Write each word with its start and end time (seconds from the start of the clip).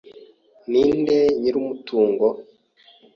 Ninde 0.69 1.17
nyir'umutungo? 1.41 2.25